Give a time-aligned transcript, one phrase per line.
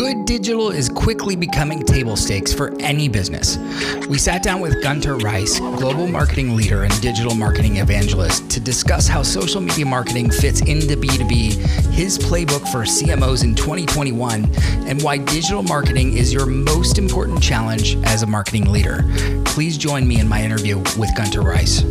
[0.00, 3.58] Good digital is quickly becoming table stakes for any business.
[4.08, 9.06] We sat down with Gunter Reiss, global marketing leader and digital marketing evangelist, to discuss
[9.06, 11.52] how social media marketing fits into B2B,
[11.92, 14.50] his playbook for CMOs in 2021,
[14.88, 19.04] and why digital marketing is your most important challenge as a marketing leader.
[19.44, 21.82] Please join me in my interview with Gunter Reiss.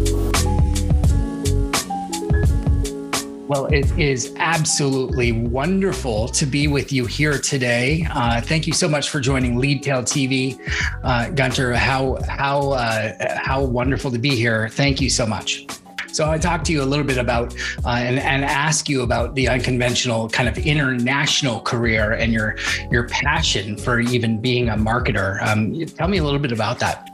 [3.50, 8.06] Well, it is absolutely wonderful to be with you here today.
[8.12, 10.60] Uh, thank you so much for joining Leadtail TV,
[11.04, 11.74] uh, Gunter.
[11.74, 14.70] How how uh, how wonderful to be here.
[14.70, 15.66] Thank you so much.
[16.12, 19.34] So I talked to you a little bit about uh, and, and ask you about
[19.34, 22.56] the unconventional kind of international career and your
[22.92, 25.42] your passion for even being a marketer.
[25.42, 27.10] Um, tell me a little bit about that.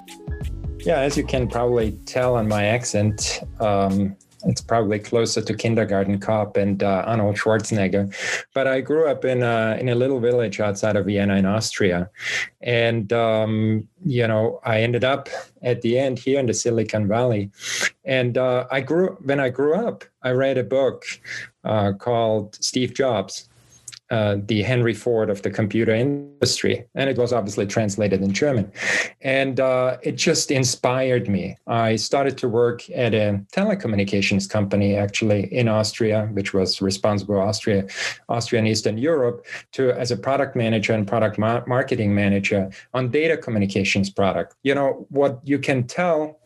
[0.80, 6.20] Yeah, as you can probably tell on my accent, um, it's probably closer to kindergarten
[6.20, 8.14] cop and uh, Arnold Schwarzenegger.
[8.54, 12.10] But I grew up in a, in a little village outside of Vienna in Austria.
[12.62, 15.30] And, um, you know, I ended up
[15.62, 17.52] at the end here in the Silicon Valley.
[18.04, 21.04] And uh, I grew, when I grew up, I read a book
[21.64, 23.50] uh, called Steve Jobs
[24.12, 26.86] uh, the Henry Ford of the computer industry.
[26.94, 28.72] And it was obviously translated in German.
[29.22, 31.58] And uh, it just inspired me.
[31.66, 37.88] I started to work at a telecommunications company actually in Austria, which was responsible Austria,
[38.30, 43.10] Austria and Eastern Europe, to as a product manager and product ma- marketing manager on
[43.10, 44.56] data communications product.
[44.64, 46.40] You know, what you can tell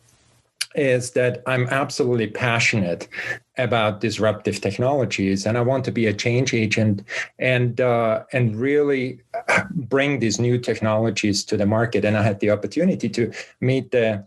[0.74, 3.08] is that I'm absolutely passionate
[3.62, 7.02] about disruptive technologies, and I want to be a change agent
[7.38, 9.20] and uh, and really
[9.70, 12.04] bring these new technologies to the market.
[12.04, 14.24] And I had the opportunity to meet the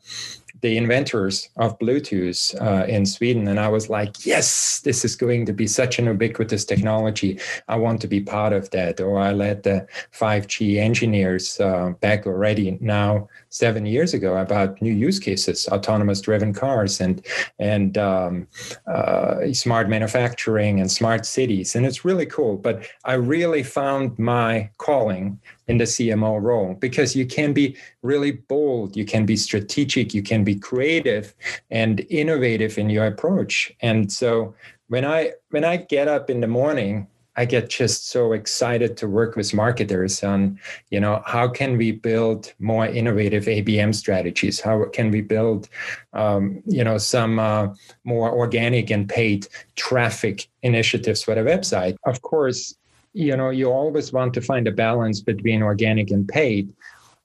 [0.63, 3.49] the inventors of Bluetooth uh, in Sweden.
[3.49, 7.37] And I was like, yes, this is going to be such an ubiquitous technology.
[7.67, 9.01] I want to be part of that.
[9.01, 9.85] Or I led the
[10.17, 16.53] 5G engineers uh, back already now seven years ago about new use cases, autonomous driven
[16.53, 17.25] cars and,
[17.59, 18.47] and um,
[18.87, 21.75] uh, smart manufacturing and smart cities.
[21.75, 22.55] And it's really cool.
[22.55, 28.31] But I really found my calling in the CMO role because you can be really
[28.31, 31.33] bold, you can be strategic, you can be creative
[31.71, 33.71] and innovative in your approach.
[33.81, 34.53] And so
[34.87, 39.07] when I when I get up in the morning, I get just so excited to
[39.07, 40.59] work with marketers on,
[40.91, 44.59] you know, how can we build more innovative ABM strategies?
[44.59, 45.67] How can we build,
[46.13, 47.73] um, you know, some uh,
[48.03, 51.95] more organic and paid traffic initiatives for the website?
[52.05, 52.75] Of course,
[53.13, 56.73] you know you always want to find a balance between organic and paid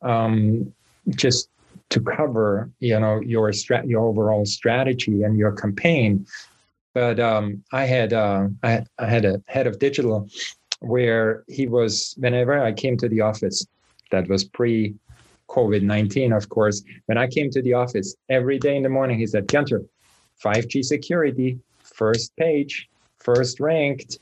[0.02, 0.72] um,
[1.10, 1.48] just
[1.90, 6.26] to cover you know your strat your overall strategy and your campaign.
[6.94, 10.28] But um, i had uh, I, I had a head of digital
[10.80, 13.66] where he was whenever i came to the office
[14.10, 14.94] that was pre
[15.48, 19.26] covid-19 of course when i came to the office every day in the morning he
[19.26, 19.82] said gunter
[20.44, 22.88] 5g security first page
[23.18, 24.18] first ranked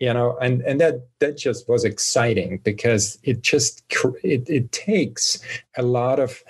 [0.00, 3.84] you know and and that that just was exciting because it just
[4.22, 5.40] it, it takes
[5.76, 6.42] a lot of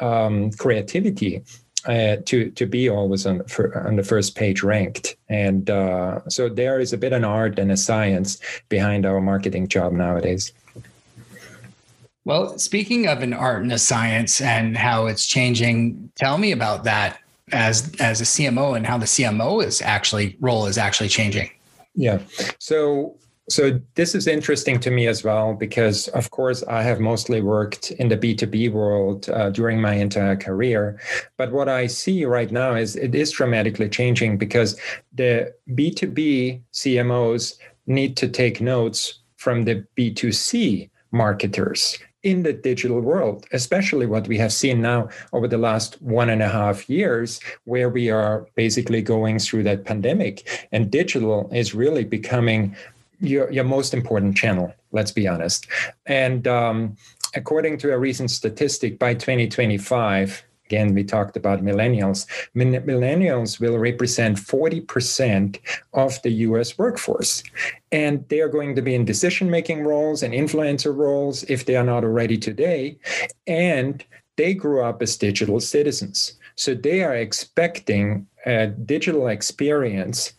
[0.00, 1.42] um, creativity
[1.86, 5.16] uh, to to be always on for, on the first page ranked.
[5.28, 9.68] And uh, so there is a bit an art and a science behind our marketing
[9.68, 10.52] job nowadays.
[12.24, 16.84] Well speaking of an art and a science and how it's changing tell me about
[16.84, 17.18] that
[17.50, 21.50] as as a cmo and how the cmo is actually role is actually changing
[21.94, 22.20] yeah.
[22.58, 27.42] So so this is interesting to me as well because of course i have mostly
[27.42, 31.00] worked in the b2b world uh, during my entire career
[31.36, 34.78] but what i see right now is it is dramatically changing because
[35.12, 43.46] the b2b cmos need to take notes from the b2c marketers in the digital world,
[43.52, 47.88] especially what we have seen now over the last one and a half years, where
[47.88, 50.68] we are basically going through that pandemic.
[50.70, 52.76] And digital is really becoming
[53.20, 55.66] your, your most important channel, let's be honest.
[56.06, 56.96] And um,
[57.34, 62.26] according to a recent statistic, by 2025, again, we talked about millennials.
[62.56, 65.58] Millennials will represent 40%
[65.92, 67.42] of the US workforce.
[67.90, 71.76] And they are going to be in decision making roles and influencer roles if they
[71.76, 72.98] are not already today.
[73.46, 74.04] And
[74.36, 76.34] they grew up as digital citizens.
[76.54, 80.32] So they are expecting a digital experience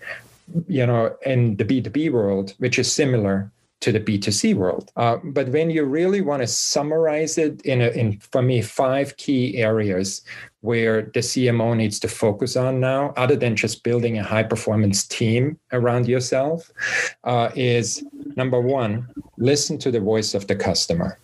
[0.67, 3.49] you know in the b2b world which is similar
[3.83, 4.91] to the B2C world.
[4.95, 9.18] Uh, but when you really want to summarize it in, a, in, for me, five
[9.18, 10.21] key areas
[10.62, 15.06] where the CMO needs to focus on now, other than just building a high performance
[15.06, 16.71] team around yourself,
[17.25, 18.01] uh, is
[18.38, 19.06] number one,
[19.38, 21.19] listen to the voice of the customer.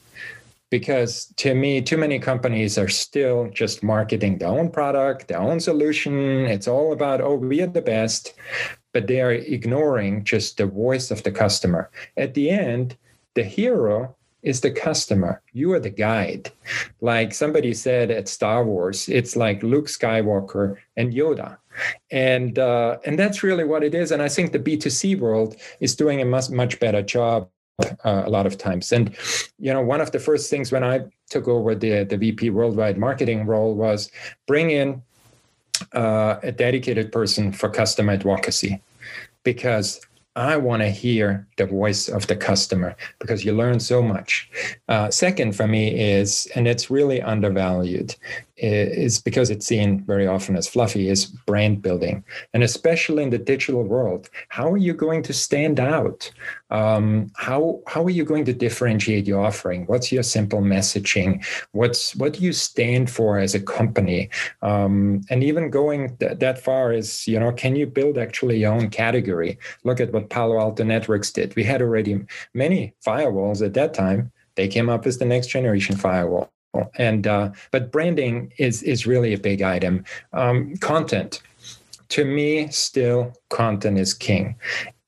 [0.69, 5.59] Because to me too many companies are still just marketing their own product their own
[5.59, 6.45] solution.
[6.45, 8.35] It's all about oh we are the best
[8.94, 11.89] but they are ignoring just the voice of the customer.
[12.18, 12.97] At the end
[13.36, 15.41] the hero is the customer.
[15.53, 16.51] You are the guide.
[17.01, 21.57] Like somebody said at star wars it's like luke skywalker and yoda.
[22.12, 24.12] And uh, and that's really what it is.
[24.12, 27.50] And i think the b2c world is doing a much much better job
[28.03, 28.92] uh, a lot of times.
[28.92, 29.15] And
[29.57, 32.97] you know, one of the first things when I took over the the VP worldwide
[32.97, 34.12] marketing role was
[34.47, 35.01] bring in
[35.93, 38.81] uh, a dedicated person for customer advocacy,
[39.43, 40.01] because
[40.35, 44.49] I want to hear the voice of the customer because you learn so much.
[44.87, 48.15] Uh, second, for me, is, and it's really undervalued,
[48.61, 52.23] is because it's seen very often as fluffy, is brand building.
[52.53, 56.29] And especially in the digital world, how are you going to stand out?
[56.69, 59.85] Um, how, how are you going to differentiate your offering?
[59.85, 61.45] What's your simple messaging?
[61.71, 64.29] What's what do you stand for as a company?
[64.61, 68.73] Um, and even going th- that far is, you know, can you build actually your
[68.73, 69.57] own category?
[69.83, 71.56] Look at what Palo Alto Networks did.
[71.56, 74.31] We had already many firewalls at that time.
[74.56, 76.51] They came up as the next generation firewall
[76.98, 80.04] and uh, but branding is is really a big item.
[80.33, 81.42] Um, content.
[82.10, 84.56] To me still content is king.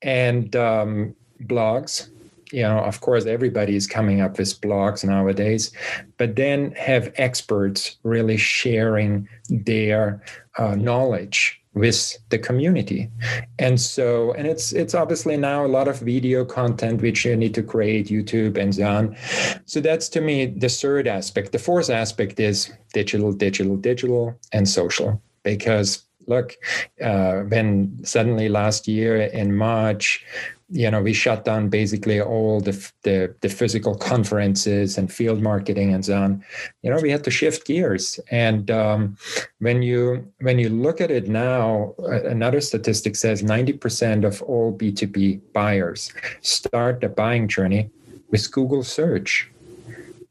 [0.02, 1.14] And um,
[1.44, 2.08] blogs
[2.52, 5.72] you know of course everybody is coming up with blogs nowadays
[6.18, 10.22] but then have experts really sharing their
[10.58, 13.10] uh, knowledge with the community.
[13.58, 17.54] And so and it's it's obviously now a lot of video content which you need
[17.54, 19.16] to create youtube and so on.
[19.64, 21.52] So that's to me the third aspect.
[21.52, 25.22] The fourth aspect is digital digital digital and social.
[25.44, 26.54] Because look
[27.02, 30.24] uh, when suddenly last year in march
[30.72, 32.72] you know we shut down basically all the,
[33.02, 36.44] the, the physical conferences and field marketing and so on.
[36.82, 38.18] You know we had to shift gears.
[38.30, 39.16] And um,
[39.58, 45.40] when you when you look at it now another statistic says 90% of all b2b
[45.52, 47.90] buyers start the buying journey
[48.30, 49.50] with google search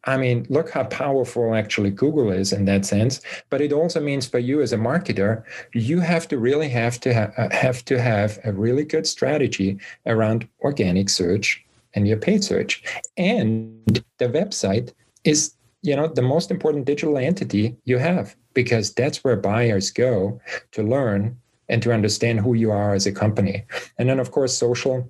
[0.06, 3.22] I mean, look how powerful actually Google is in that sense.
[3.50, 5.44] But it also means for you as a marketer,
[5.74, 9.80] you have to really have to ha- uh, have to have a really good strategy
[10.06, 11.64] around organic search
[11.94, 12.84] and your paid search.
[13.18, 14.94] And the website
[15.24, 15.54] is,
[15.84, 20.84] you know, the most important digital entity you have because that's where buyers go to
[20.84, 21.38] learn
[21.70, 23.64] and to understand who you are as a company.
[23.98, 25.10] And then, of course, social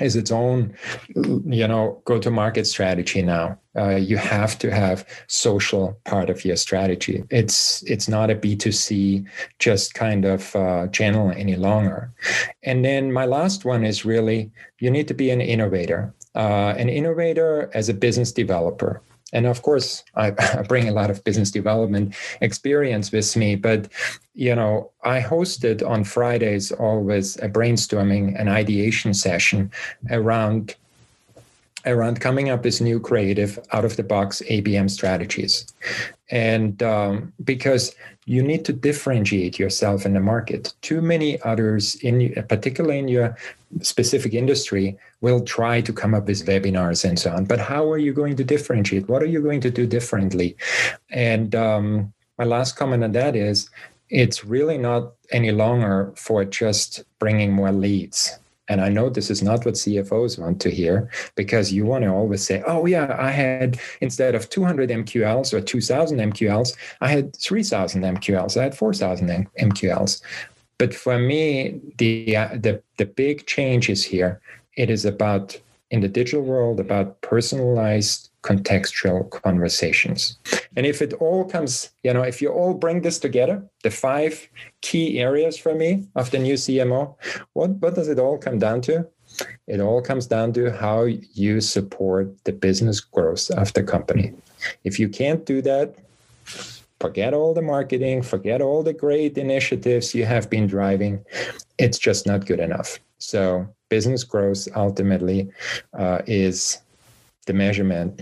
[0.00, 0.74] is its own
[1.14, 3.58] you know go to market strategy now.
[3.76, 7.24] Uh, you have to have social part of your strategy.
[7.30, 9.26] It's it's not a b2c
[9.58, 12.12] just kind of uh, channel any longer.
[12.62, 16.14] And then my last one is really you need to be an innovator.
[16.34, 20.30] Uh, an innovator as a business developer and of course I,
[20.68, 23.88] bring a lot of business development experience with me but
[24.34, 29.70] you know i hosted on fridays always a brainstorming and ideation session
[30.10, 30.74] around
[31.86, 35.66] around coming up with new creative out of the box abm strategies
[36.30, 37.94] and um, because
[38.26, 43.36] you need to differentiate yourself in the market too many others in particularly in your
[43.82, 47.44] specific industry will try to come up with webinars and so on.
[47.44, 49.08] But how are you going to differentiate?
[49.08, 50.56] What are you going to do differently?
[51.10, 53.70] And um, my last comment on that is
[54.08, 58.38] it's really not any longer for just bringing more leads.
[58.70, 62.10] And I know this is not what CFOs want to hear because you want to
[62.10, 67.34] always say, oh, yeah, I had instead of 200 MQLs or 2000 MQLs, I had
[67.34, 70.22] 3000 MQLs, I had 4000 MQLs.
[70.78, 74.40] But for me, the, uh, the, the big change is here.
[74.76, 75.60] It is about,
[75.90, 80.38] in the digital world, about personalized contextual conversations.
[80.76, 84.48] And if it all comes, you know, if you all bring this together, the five
[84.80, 87.14] key areas for me of the new CMO,
[87.52, 89.06] what, what does it all come down to?
[89.66, 94.32] It all comes down to how you support the business growth of the company.
[94.84, 95.94] If you can't do that,
[97.00, 101.24] forget all the marketing, forget all the great initiatives you have been driving.
[101.78, 102.98] It's just not good enough.
[103.18, 105.50] So, business growth ultimately
[105.98, 106.78] uh, is
[107.46, 108.20] the measurement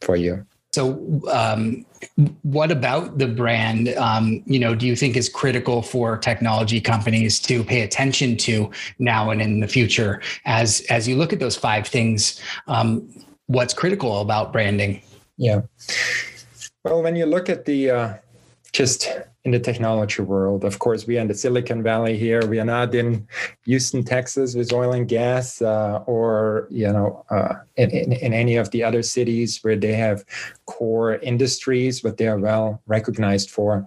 [0.00, 0.44] for you.
[0.74, 1.86] So, um,
[2.42, 3.90] what about the brand?
[3.90, 8.70] Um, you know, do you think is critical for technology companies to pay attention to
[8.98, 10.20] now and in the future?
[10.44, 13.08] As as you look at those five things, um,
[13.46, 15.00] what's critical about branding?
[15.36, 15.62] Yeah.
[16.84, 18.14] Well, when you look at the uh,
[18.72, 19.08] just
[19.44, 20.64] in the technology world.
[20.64, 22.46] Of course, we are in the Silicon Valley here.
[22.46, 23.26] We are not in
[23.66, 28.56] Houston, Texas, with oil and gas, uh, or you know, uh, in, in, in, any
[28.56, 30.24] of the other cities where they have
[30.64, 33.86] core industries, what they are well recognized for.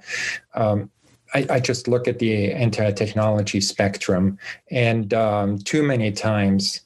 [0.53, 0.91] Um,
[1.33, 4.37] I, I, just look at the entire technology spectrum,
[4.69, 6.81] and um, too many times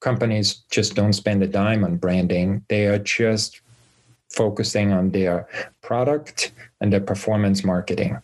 [0.00, 2.64] companies just don't spend a dime on branding.
[2.68, 3.60] They are just
[4.30, 5.48] focusing on their
[5.82, 8.20] product and their performance marketing.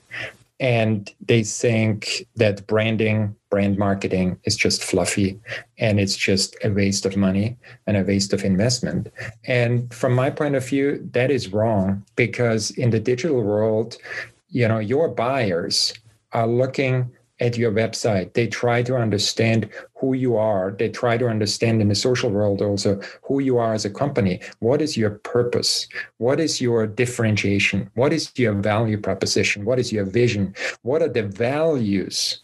[0.60, 5.38] And they think that branding, brand marketing is just fluffy
[5.78, 7.56] and it's just a waste of money
[7.86, 9.12] and a waste of investment.
[9.46, 13.96] And from my point of view, that is wrong because in the digital world,
[14.48, 15.92] you know, your buyers
[16.32, 18.32] are looking at your website.
[18.34, 20.70] They try to understand who you are.
[20.70, 24.40] They try to understand in the social world also who you are as a company.
[24.60, 25.88] What is your purpose?
[26.18, 27.90] What is your differentiation?
[27.94, 29.64] What is your value proposition?
[29.64, 30.54] What is your vision?
[30.82, 32.43] What are the values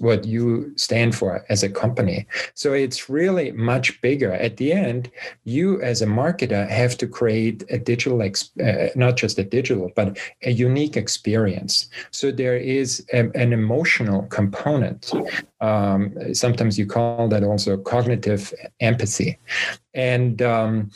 [0.00, 2.26] what you stand for as a company.
[2.54, 4.32] So it's really much bigger.
[4.32, 5.10] At the end,
[5.44, 10.18] you as a marketer have to create a digital, uh, not just a digital, but
[10.42, 11.88] a unique experience.
[12.10, 15.12] So there is a, an emotional component.
[15.60, 19.38] Um, sometimes you call that also cognitive empathy.
[19.92, 20.90] And um,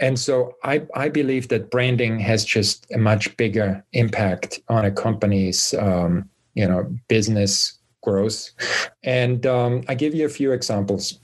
[0.00, 4.90] and so I, I believe that branding has just a much bigger impact on a
[4.90, 8.50] company's um, you know business growth.
[9.02, 11.18] And um, I give you a few examples.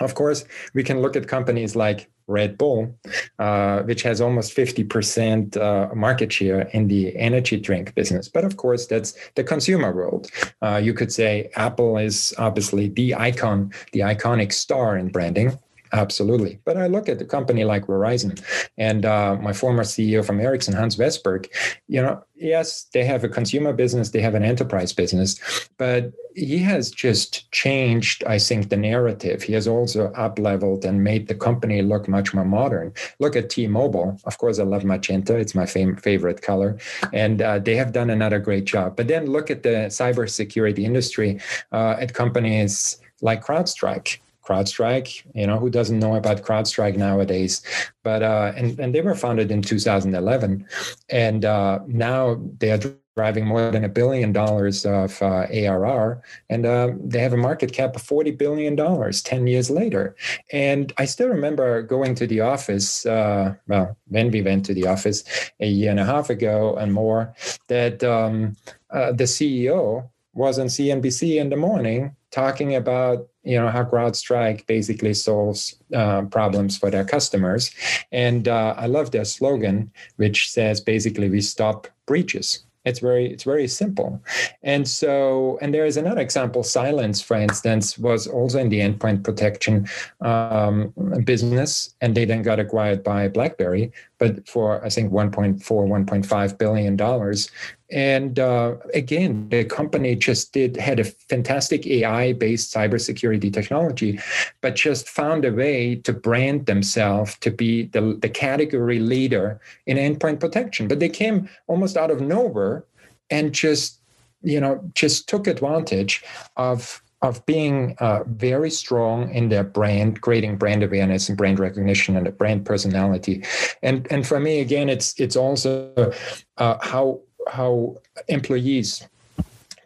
[0.00, 0.44] Of course,
[0.74, 2.98] we can look at companies like Red Bull,
[3.38, 8.28] uh, which has almost 50% uh, market share in the energy drink business.
[8.28, 10.28] But of course, that's the consumer world.
[10.60, 15.58] Uh, you could say Apple is obviously the icon, the iconic star in branding.
[15.92, 16.58] Absolutely.
[16.64, 18.42] But I look at a company like Verizon
[18.76, 21.48] and uh, my former CEO from Ericsson, Hans Vestberg,
[21.86, 25.38] you know, yes, they have a consumer business, they have an enterprise business,
[25.78, 29.42] but he has just changed, I think, the narrative.
[29.42, 32.92] He has also up leveled and made the company look much more modern.
[33.20, 34.18] Look at T Mobile.
[34.24, 36.78] Of course, I love magenta, it's my fam- favorite color.
[37.12, 38.96] And uh, they have done another great job.
[38.96, 41.40] But then look at the cybersecurity industry
[41.72, 45.26] uh, at companies like CrowdStrike CrowdStrike.
[45.34, 47.62] You know, who doesn't know about CrowdStrike nowadays?
[48.02, 50.66] But uh, and and they were founded in 2011,
[51.08, 52.80] and uh, now they are
[53.16, 57.72] driving more than a billion dollars of uh, ARR, and uh, they have a market
[57.72, 60.14] cap of forty billion dollars ten years later.
[60.52, 63.06] And I still remember going to the office.
[63.06, 65.24] Uh, well, when we went to the office
[65.60, 67.34] a year and a half ago and more,
[67.68, 68.56] that um,
[68.90, 74.66] uh, the CEO was on CNBC in the morning talking about you know how CrowdStrike
[74.66, 77.70] basically solves uh, problems for their customers,
[78.12, 82.64] and uh, I love their slogan, which says basically we stop breaches.
[82.84, 84.22] It's very it's very simple,
[84.62, 86.62] and so and there is another example.
[86.62, 89.88] Cylance, for instance, was also in the endpoint protection
[90.20, 90.92] um,
[91.24, 96.96] business, and they then got acquired by BlackBerry, but for I think 1.4 1.5 billion
[96.96, 97.50] dollars.
[97.90, 104.18] And uh, again, the company just did had a fantastic AI-based cybersecurity technology,
[104.60, 109.98] but just found a way to brand themselves to be the, the category leader in
[109.98, 110.88] endpoint protection.
[110.88, 112.84] But they came almost out of nowhere
[113.30, 114.00] and just
[114.42, 116.24] you know just took advantage
[116.56, 122.16] of of being uh, very strong in their brand, creating brand awareness and brand recognition
[122.16, 123.42] and a brand personality.
[123.82, 126.12] And and for me, again, it's it's also
[126.58, 127.96] uh, how how
[128.28, 129.06] employees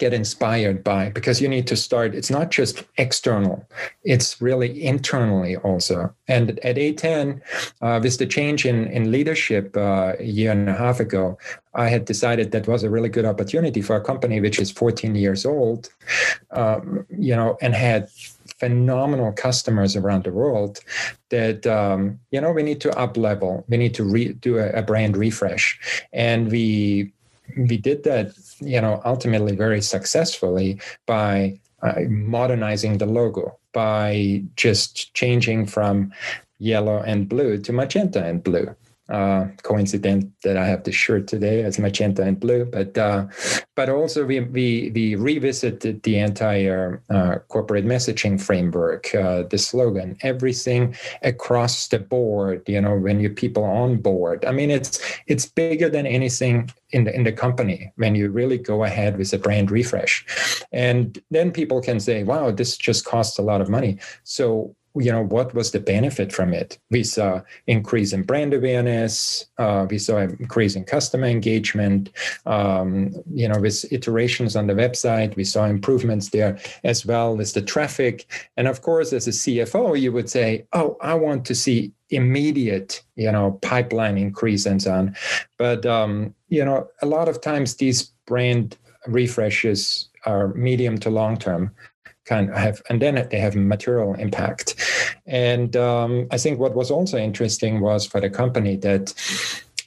[0.01, 3.65] get inspired by because you need to start it's not just external
[4.03, 6.13] it's really internally also.
[6.27, 7.41] And at a10
[7.83, 11.39] uh, with the change in, in leadership uh, a year and a half ago
[11.75, 15.15] i had decided that was a really good opportunity for a company which is 14
[15.15, 15.91] years old
[16.51, 18.09] um, you know and had
[18.59, 20.81] phenomenal customers around the world
[21.29, 24.69] that um, you know we need to up level we need to re- do a,
[24.71, 25.79] a brand refresh.
[26.13, 27.13] And we
[27.57, 35.15] we did that, you know, ultimately very successfully by uh, modernizing the logo, by just
[35.15, 36.13] changing from
[36.59, 38.75] yellow and blue to magenta and blue
[39.11, 43.27] uh, coincident that I have the shirt today as magenta and blue, but uh,
[43.75, 50.17] but also we we we revisited the entire uh, corporate messaging framework, uh, the slogan,
[50.23, 52.63] everything across the board.
[52.69, 54.45] You know, when you people on board.
[54.45, 58.59] I mean, it's it's bigger than anything in the in the company when you really
[58.59, 60.25] go ahead with a brand refresh,
[60.73, 65.13] and then people can say, "Wow, this just costs a lot of money." So you
[65.13, 66.79] know what was the benefit from it?
[66.91, 72.11] We saw increase in brand awareness uh, we saw increase in customer engagement
[72.47, 77.53] um, you know with iterations on the website we saw improvements there as well as
[77.53, 78.27] the traffic.
[78.57, 83.03] And of course as a cfo you would say oh i want to see immediate
[83.15, 85.17] you know pipeline increase and so on.
[85.57, 91.37] But um, you know a lot of times these brand refreshes are medium to long
[91.37, 91.75] term
[92.31, 94.67] kind of have, and then they have material impact.
[95.27, 99.13] And um, I think what was also interesting was for the company that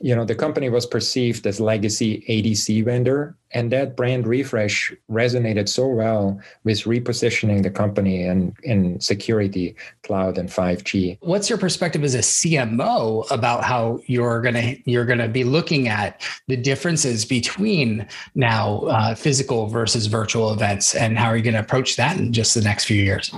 [0.03, 5.69] you know the company was perceived as legacy adc vendor and that brand refresh resonated
[5.69, 12.03] so well with repositioning the company and in security cloud and 5g what's your perspective
[12.03, 18.05] as a cmo about how you're gonna you're gonna be looking at the differences between
[18.35, 22.33] now uh, physical versus virtual events and how are you going to approach that in
[22.33, 23.33] just the next few years?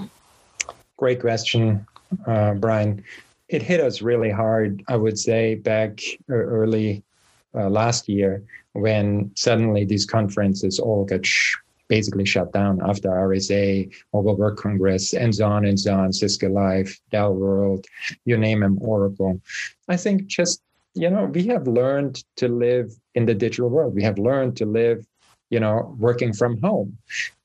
[0.97, 1.85] Great question
[2.27, 3.03] uh, brian
[3.47, 7.03] it hit us really hard, I would say, back early
[7.53, 11.55] uh, last year when suddenly these conferences all got sh-
[11.87, 16.49] basically shut down after RSA, Mobile World Congress, and so on and so on, Cisco
[16.49, 17.85] Live, Dell World,
[18.25, 19.39] you name them, Oracle.
[19.87, 20.61] I think just,
[20.95, 23.93] you know, we have learned to live in the digital world.
[23.93, 25.05] We have learned to live,
[25.49, 26.97] you know, working from home.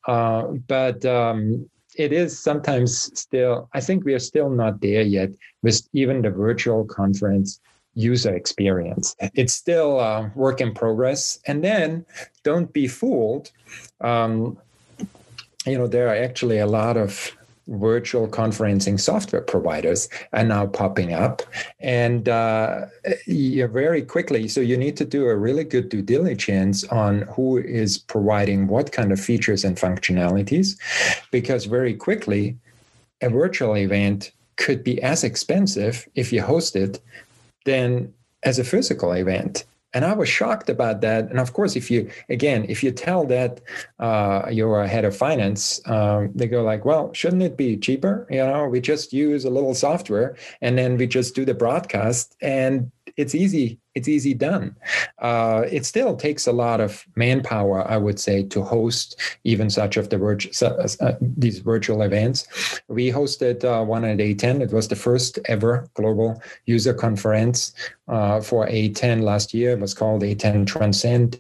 [0.09, 1.69] Uh, but um,
[2.00, 5.30] it is sometimes still, I think we are still not there yet
[5.62, 7.61] with even the virtual conference
[7.95, 9.14] user experience.
[9.35, 11.38] It's still a work in progress.
[11.47, 12.07] And then
[12.42, 13.50] don't be fooled.
[14.00, 14.57] Um,
[15.66, 17.37] you know, there are actually a lot of
[17.71, 21.43] virtual conferencing software providers are now popping up.
[21.79, 22.87] And uh,
[23.71, 27.99] very quickly so you need to do a really good due diligence on who is
[27.99, 30.79] providing what kind of features and functionalities
[31.31, 32.57] because very quickly
[33.23, 37.00] a virtual event could be as expensive if you host it
[37.65, 38.12] than
[38.43, 41.30] as a physical event and I was shocked about that.
[41.30, 43.61] And of course, if you again, if you tell that
[43.99, 48.26] uh, you're a head of finance, um, they go like, "Well, shouldn't it be cheaper?
[48.30, 52.36] You know, we just use a little software and then we just do the broadcast,
[52.41, 54.76] and it's easy it's easy done.
[55.19, 59.97] Uh, it still takes a lot of manpower i would say to host even such
[59.97, 62.47] of the virtual uh, uh, these virtual events.
[62.89, 67.73] We hosted uh, one at a10 it was the first ever global user conference
[68.09, 69.73] uh, for a10 last year.
[69.73, 71.39] It was called a10 transcend.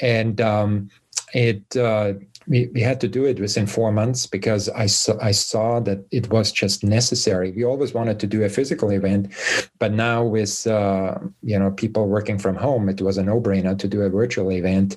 [0.00, 0.90] And um,
[1.34, 2.14] it uh,
[2.46, 6.04] we, we had to do it within four months because I saw, I saw that
[6.10, 7.52] it was just necessary.
[7.52, 9.32] We always wanted to do a physical event,
[9.78, 13.78] but now with uh, you know people working from home, it was a no brainer
[13.78, 14.96] to do a virtual event,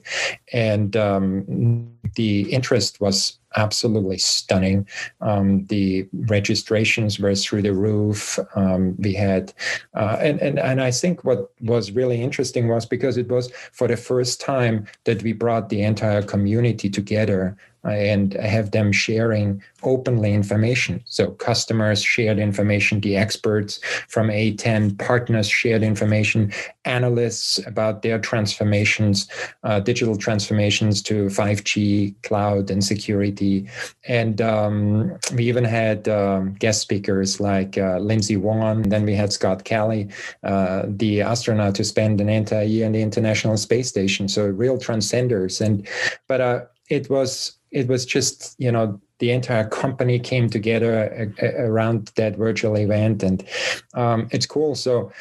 [0.53, 4.87] and um, the interest was absolutely stunning.
[5.21, 8.39] Um, the registrations were through the roof.
[8.55, 9.53] Um, we had,
[9.93, 13.87] uh, and, and, and I think what was really interesting was because it was for
[13.87, 20.33] the first time that we brought the entire community together and have them sharing openly
[20.33, 21.03] information.
[21.05, 26.51] So customers shared information, the experts from A10 partners shared information,
[26.85, 29.27] analysts about their transformations,
[29.63, 33.67] uh, digital transformations to 5G, cloud, and security.
[34.07, 38.89] And um, we even had um, guest speakers like uh, Lindsey Vonn.
[38.89, 40.09] Then we had Scott Kelly,
[40.43, 44.27] uh, the astronaut who spent an entire year in the International Space Station.
[44.27, 45.61] So real transcenders.
[45.61, 45.87] And
[46.27, 52.11] but uh, it was it was just you know the entire company came together around
[52.15, 53.45] that virtual event and
[53.93, 54.73] um, it's cool.
[54.75, 55.11] So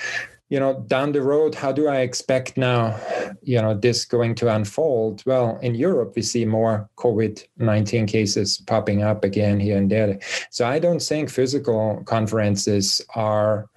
[0.51, 2.95] you know down the road how do i expect now
[3.43, 5.23] you know this going to unfold?
[5.27, 10.19] Well in europe we see more covid-19 cases popping up again here and there.
[10.51, 13.69] So i don't think physical conferences are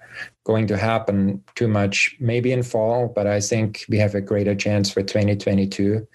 [0.44, 4.54] going to happen too much maybe in fall but i think we have a greater
[4.54, 6.06] chance for 2022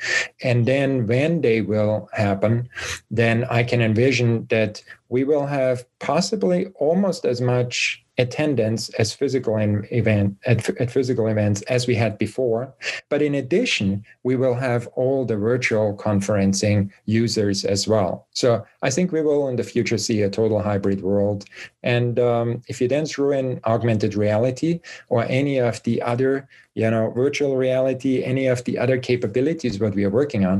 [0.41, 2.67] and then when they will happen
[3.11, 4.81] then i can envision that
[5.13, 9.55] we will have possibly almost as much attendance as physical
[9.91, 12.73] event at, at, physical events as we had before.
[13.09, 18.25] But in addition we will have all the virtual conferencing users as well.
[18.33, 21.45] So i think we will in the future see a total hybrid world.
[21.83, 26.89] And um, if you then throw in augmented reality or any of the other you
[26.89, 30.57] know virtual reality any of the other capabilities what we are working on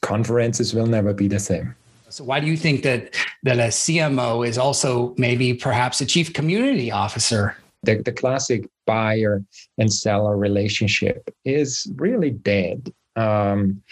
[0.00, 1.74] conferences will never be the same
[2.16, 6.32] so why do you think that that a CMO is also maybe perhaps a chief
[6.32, 7.56] community officer?
[7.82, 9.44] The, the classic buyer
[9.78, 12.92] and seller relationship is really dead.
[13.16, 13.82] Um,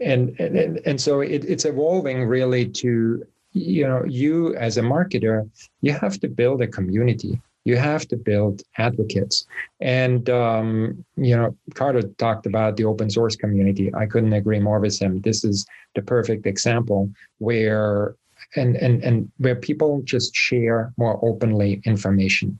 [0.00, 5.48] and, and and so it, it's evolving really to you know, you as a marketer,
[5.82, 7.40] you have to build a community.
[7.64, 9.46] You have to build advocates.
[9.80, 13.94] And, um, you know, Carter talked about the open source community.
[13.94, 15.20] I couldn't agree more with him.
[15.20, 18.16] This is the perfect example where
[18.56, 22.58] and and and where people just share more openly information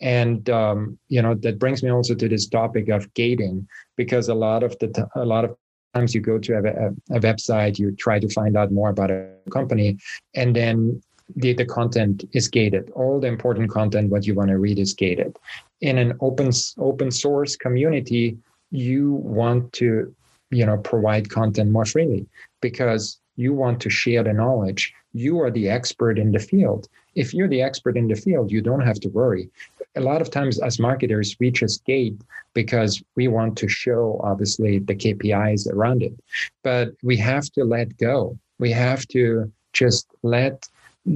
[0.00, 4.34] and um, you know that brings me also to this topic of gating because a
[4.34, 5.56] lot of the t- a lot of
[5.94, 9.10] times you go to a, a, a, website you try to find out more about
[9.10, 9.96] a company
[10.34, 11.02] and then
[11.36, 12.90] the, the content is gated.
[12.90, 15.36] All the important content what you want to read is gated.
[15.80, 18.36] In an open open source community
[18.70, 20.14] you want to
[20.50, 22.26] you know provide content more freely
[22.60, 24.92] because you want to share the knowledge.
[25.12, 26.88] You are the expert in the field.
[27.14, 29.48] If you're the expert in the field you don't have to worry.
[29.96, 32.20] A lot of times as marketers we just gate
[32.54, 36.14] because we want to show obviously the kpis around it.
[36.62, 38.38] But we have to let go.
[38.58, 40.68] We have to just let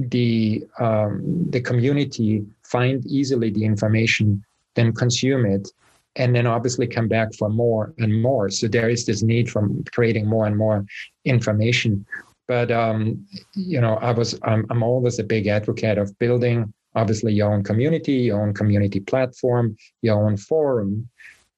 [0.09, 4.43] the um, the community find easily the information
[4.75, 5.69] then consume it
[6.15, 9.67] and then obviously come back for more and more so there is this need for
[9.91, 10.85] creating more and more
[11.25, 12.05] information
[12.47, 13.25] but um,
[13.55, 17.63] you know i was I'm, I'm always a big advocate of building obviously your own
[17.63, 21.09] community, your own community platform, your own forum.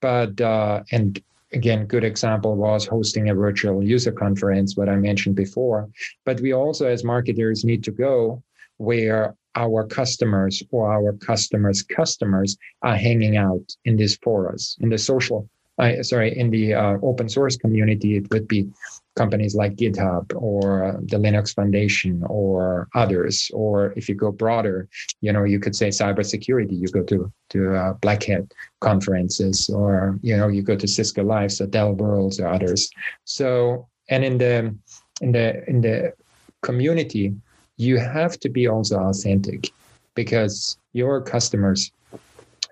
[0.01, 1.21] But uh, and
[1.55, 5.89] again, good example was hosting a virtual user conference, what I mentioned before.
[6.25, 8.43] But we also, as marketers, need to go
[8.77, 14.97] where our customers or our customers' customers are hanging out in these forums, in the
[14.97, 18.17] social, uh, sorry, in the uh, open source community.
[18.17, 18.67] It would be
[19.15, 23.49] companies like GitHub or the Linux Foundation or others.
[23.53, 24.87] Or if you go broader,
[25.21, 26.79] you know, you could say cybersecurity.
[26.79, 28.43] You go to to uh, Black Hat
[28.81, 32.89] conferences, or you know, you go to Cisco Live, or Dell Worlds, or others.
[33.23, 34.75] So, and in the
[35.21, 36.13] in the in the
[36.61, 37.33] community,
[37.77, 39.71] you have to be also authentic
[40.13, 41.91] because your customers,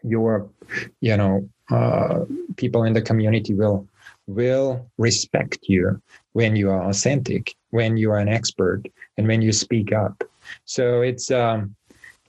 [0.03, 0.47] your
[1.01, 2.25] you know, uh,
[2.57, 3.87] people in the community will
[4.27, 6.01] will respect you
[6.33, 8.83] when you are authentic, when you are an expert,
[9.17, 10.23] and when you speak up.
[10.65, 11.75] So it's um,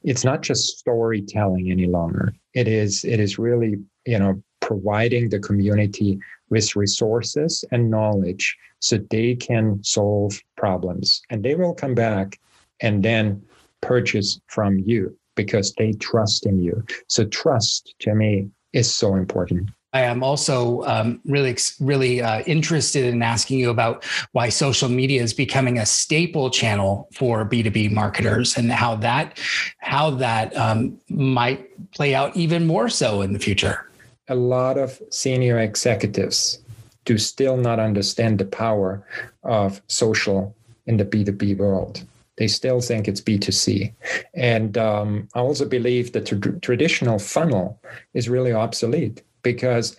[0.03, 2.33] it's not just storytelling any longer.
[2.55, 6.19] It is it is really you know providing the community
[6.51, 12.39] with resources and knowledge so they can solve problems, and they will come back
[12.81, 13.43] and then
[13.81, 16.85] purchase from you because they trust in you.
[17.09, 19.71] So trust to me is so important.
[19.95, 25.23] I am also um, really, really uh, interested in asking you about why social media
[25.23, 29.39] is becoming a staple channel for B two B marketers, and how that
[29.79, 33.89] how that um, might play out even more so in the future.
[34.29, 36.59] A lot of senior executives
[37.05, 39.07] do still not understand the power
[39.45, 42.03] of social in the B two B world.
[42.37, 43.93] They still think it's B2C.
[44.35, 47.79] And um, I also believe that the tr- traditional funnel
[48.13, 49.97] is really obsolete because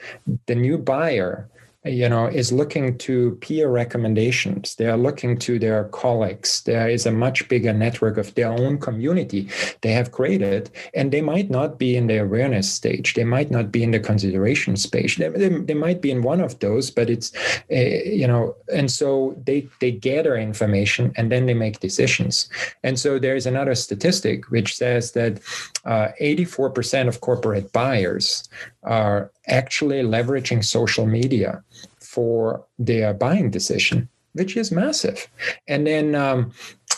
[0.47, 1.49] the new buyer
[1.85, 4.75] you know is looking to peer recommendations.
[4.75, 6.61] They are looking to their colleagues.
[6.63, 9.49] There is a much bigger network of their own community.
[9.81, 13.13] They have created and they might not be in the awareness stage.
[13.13, 16.41] They might not be in the consideration stage they, they, they might be in one
[16.41, 17.31] of those but it's
[17.71, 22.49] uh, you know and so they they gather information and then they make decisions.
[22.83, 25.39] And so there's another statistic which says that
[25.85, 28.49] uh, 84% of corporate buyers
[28.85, 31.63] are actually leveraging social media
[31.99, 35.27] for their buying decision, which is massive.
[35.67, 36.51] And then, um,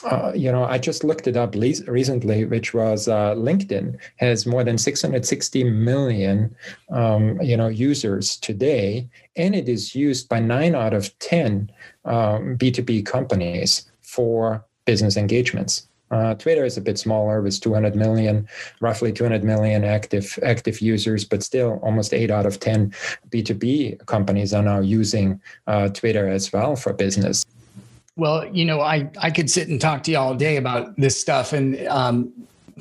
[0.04, 4.45] uh, you know, I just looked it up le- recently, which was uh, LinkedIn has
[4.45, 6.56] more than 660 million,
[6.89, 11.71] um, you know, users today, and it is used by nine out of 10
[12.06, 15.88] um, B2B companies for business engagements.
[16.11, 18.47] Uh, Twitter is a bit smaller with 200 million,
[18.79, 22.93] roughly 200 million active active users, but still almost eight out of 10
[23.29, 27.45] B2B companies are now using uh, Twitter as well for business.
[28.15, 31.19] Well, you know, I, I could sit and talk to you all day about this
[31.19, 32.33] stuff, and um,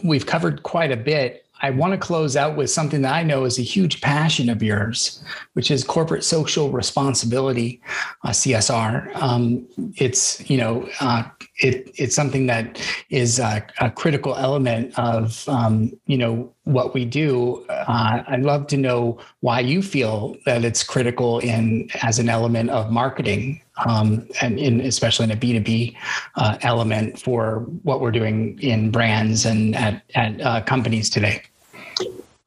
[0.02, 1.45] we've covered quite a bit.
[1.62, 4.62] I want to close out with something that I know is a huge passion of
[4.62, 5.22] yours,
[5.54, 7.80] which is corporate social responsibility,
[8.24, 9.14] uh, CSR.
[9.16, 9.66] Um,
[9.96, 11.24] it's you know uh,
[11.58, 17.04] it, it's something that is a, a critical element of um, you know what we
[17.04, 17.64] do.
[17.68, 22.70] Uh, I'd love to know why you feel that it's critical in as an element
[22.70, 25.96] of marketing, um, and in especially in a B two B
[26.36, 31.42] uh, element for what we're doing in brands and at at uh, companies today.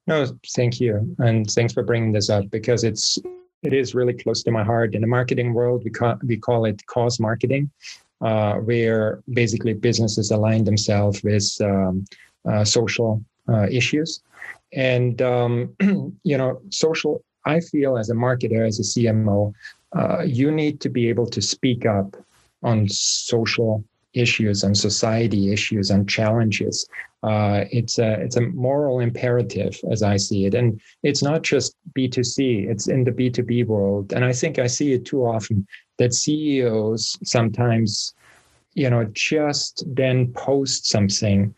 [0.08, 3.20] No, thank you, and thanks for bringing this up because it's
[3.62, 4.96] it is really close to my heart.
[4.96, 7.70] In the marketing world, we call we call it cause marketing,
[8.22, 12.06] uh, where basically businesses align themselves with um,
[12.48, 14.22] uh, social uh, issues.
[14.74, 15.76] And, um,
[16.24, 19.54] you know, social, I feel as a marketer, as a CMO,
[19.96, 22.16] uh, you need to be able to speak up
[22.64, 26.88] on social issues and society issues and challenges.
[27.22, 31.76] Uh, it's a it's a moral imperative as I see it, and it's not just
[31.94, 32.66] B two C.
[32.70, 35.68] It's in the B two B world, and I think I see it too often
[35.98, 38.14] that CEOs sometimes,
[38.74, 41.54] you know, just then post something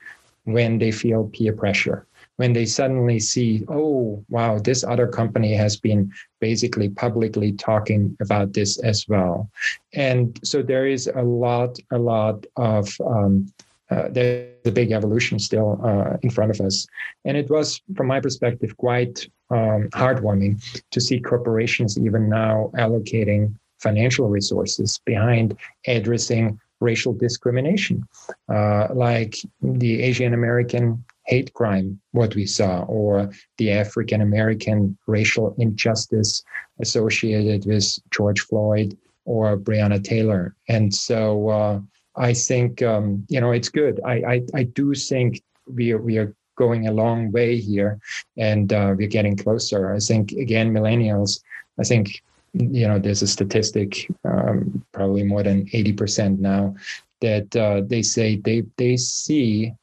[0.45, 5.77] when they feel peer pressure when they suddenly see, oh, wow, this other company has
[5.77, 9.49] been basically publicly talking about this as well.
[9.93, 13.51] And so there is a lot, a lot of, um,
[13.89, 16.87] uh, there's a big evolution still uh, in front of us.
[17.25, 23.53] And it was, from my perspective, quite um, heartwarming to see corporations even now allocating
[23.79, 28.03] financial resources behind addressing racial discrimination,
[28.49, 35.55] uh, like the Asian American hate crime, what we saw, or the African American racial
[35.57, 36.43] injustice
[36.79, 40.55] associated with George Floyd or Breonna Taylor.
[40.67, 41.79] And so uh,
[42.15, 43.99] I think, um, you know, it's good.
[44.05, 47.99] I, I, I, do think we are, we are going a long way here
[48.37, 49.93] and uh, we're getting closer.
[49.93, 51.41] I think, again, millennials,
[51.79, 52.21] I think,
[52.53, 56.75] you know, there's a statistic, um, probably more than 80% now,
[57.21, 59.73] that uh, they say they, they see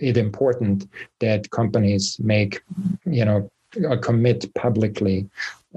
[0.00, 0.88] it important
[1.20, 2.60] that companies make,
[3.04, 3.50] you know,
[4.02, 5.28] commit publicly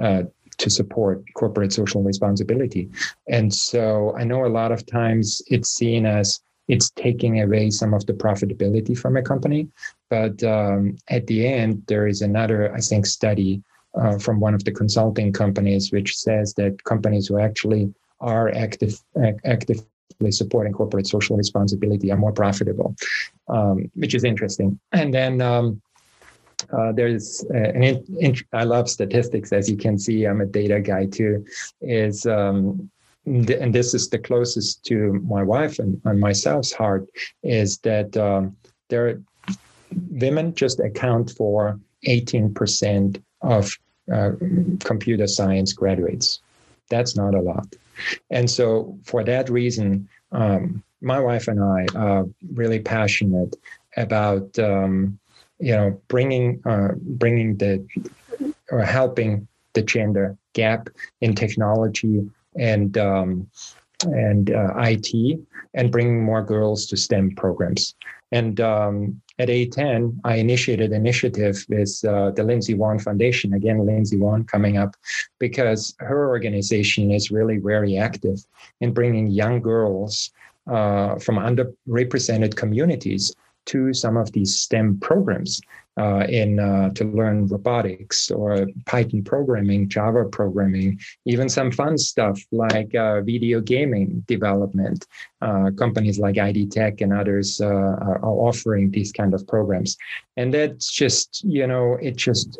[0.02, 0.24] uh,
[0.58, 2.90] to support corporate social responsibility.
[3.28, 7.94] And so I know a lot of times it's seen as it's taking away some
[7.94, 9.68] of the profitability from a company.
[10.10, 13.64] But um, at the end, there is another, I think, study
[14.00, 17.92] uh, from one of the consulting companies which says that companies who actually
[18.22, 19.02] are active,
[19.46, 19.80] active
[20.32, 22.96] supporting corporate social responsibility are more profitable,
[23.48, 24.80] um, which is interesting.
[24.92, 25.82] And then um,
[26.72, 30.26] uh, there's uh, an in, in, I love statistics, as you can see.
[30.26, 31.46] I'm a data guy too.
[31.82, 32.90] Is um,
[33.26, 37.08] and this is the closest to my wife and, and myself's heart
[37.44, 38.56] is that um,
[38.90, 39.22] there
[40.10, 43.72] women just account for 18% of
[44.12, 44.32] uh,
[44.80, 46.40] computer science graduates.
[46.90, 47.68] That's not a lot.
[48.30, 53.56] And so, for that reason, um, my wife and I are really passionate
[53.98, 55.20] about um,
[55.60, 57.86] you know bringing uh, bringing the
[58.72, 60.90] or helping the gender gap
[61.22, 63.50] in technology and um,
[64.04, 65.40] and uh, IT
[65.74, 67.96] and bringing more girls to STEM programs.
[68.32, 73.54] And um, at A10, I initiated initiative with uh, the Lindsey Vonn Foundation.
[73.54, 74.96] Again, Lindsey Vonn coming up
[75.40, 78.46] because her organization is really very active
[78.82, 80.32] in bringing young girls
[80.68, 85.62] uh, from underrepresented communities to some of these STEM programs
[86.00, 92.40] uh, in uh, to learn robotics or Python programming, Java programming, even some fun stuff
[92.52, 95.08] like uh, video gaming development.
[95.42, 99.98] Uh, companies like ID Tech and others uh, are offering these kind of programs,
[100.38, 102.60] and that's just you know it just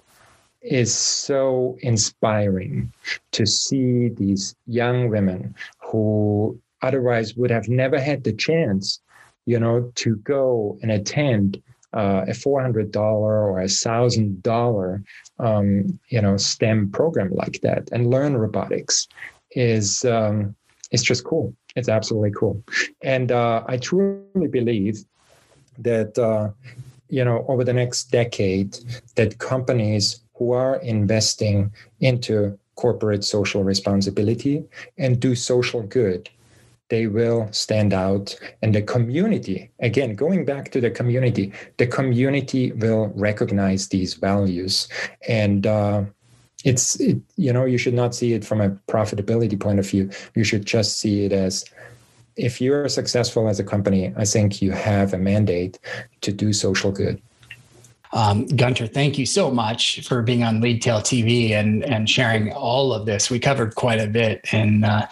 [0.62, 2.92] is so inspiring
[3.32, 9.00] to see these young women who otherwise would have never had the chance
[9.50, 11.62] you know to go and attend
[11.94, 15.04] uh, a $400 or a $1,000,
[15.40, 19.08] um, you know, STEM program like that and learn robotics
[19.52, 20.56] is, um,
[20.92, 21.56] it's just cool.
[21.76, 22.64] It's absolutely cool.
[23.02, 25.04] And uh, I truly believe
[25.80, 26.50] that, uh,
[27.10, 28.78] you know, over the next decade,
[29.16, 34.64] that companies who are investing into corporate social responsibility
[34.98, 36.30] and do social good
[36.90, 38.38] they will stand out.
[38.62, 44.88] And the community again going back to the community the community will recognize these values.
[45.28, 46.04] And uh,
[46.66, 50.10] it's it, you know you should not see it from a profitability point of view.
[50.36, 51.66] You should just see it as
[52.36, 55.78] if you're successful as a company i think you have a mandate
[56.22, 57.22] to do social good.
[58.12, 62.92] Um, Gunter, thank you so much for being on Leadtail TV and and sharing all
[62.92, 63.30] of this.
[63.30, 65.06] We covered quite a bit, and uh,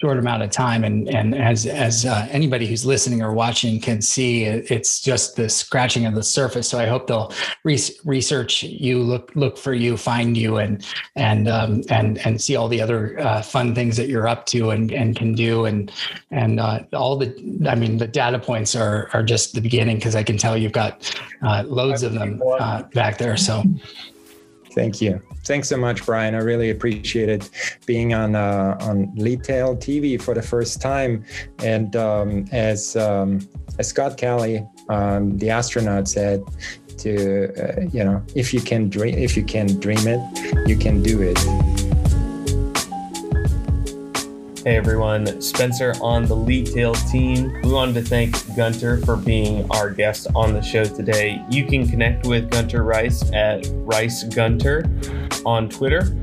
[0.00, 4.00] short amount of time and and as as uh, anybody who's listening or watching can
[4.00, 6.68] see it's just the scratching of the surface.
[6.68, 7.30] So i hope they'll
[7.62, 12.56] re- research you look look for you find you and and um, and and see
[12.56, 15.66] all the other uh, fun things that you're up to and and can do.
[15.66, 15.92] And
[16.30, 17.28] and uh, all the
[17.68, 20.72] i mean the data points are are just the beginning because i can tell you've
[20.72, 23.36] got uh, loads of them uh, back there.
[23.36, 23.62] So
[24.74, 25.22] Thank you.
[25.44, 26.34] Thanks so much, Brian.
[26.34, 27.48] I really appreciated
[27.86, 31.24] being on uh, on Leadtail TV for the first time.
[31.58, 33.40] And um, as um,
[33.78, 36.42] as Scott Kelly, um, the astronaut, said,
[36.98, 41.02] to uh, you know, if you can dream, if you can dream it, you can
[41.02, 41.38] do it.
[44.64, 47.52] Hey everyone, Spencer on the Lead Leadtail team.
[47.64, 51.44] We wanted to thank Gunter for being our guest on the show today.
[51.50, 54.84] You can connect with Gunter Reiss at Reiss Gunter
[55.44, 56.16] on Twitter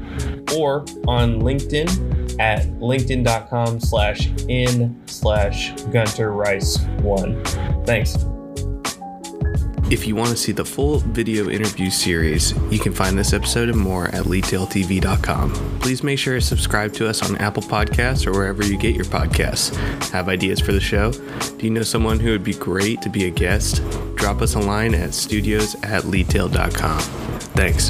[0.55, 7.43] or on LinkedIn at linkedin.com slash in slash Gunter Reiss one.
[7.83, 8.15] Thanks.
[9.91, 13.69] If you want to see the full video interview series, you can find this episode
[13.69, 15.79] and more at leadtailtv.com.
[15.79, 19.05] Please make sure to subscribe to us on Apple Podcasts or wherever you get your
[19.05, 19.75] podcasts.
[20.11, 21.11] Have ideas for the show?
[21.11, 23.81] Do you know someone who would be great to be a guest?
[24.15, 26.99] Drop us a line at studios at leadtail.com.
[27.55, 27.89] Thanks.